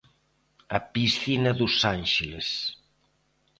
[0.77, 2.49] A Piscina dos Ánxeles.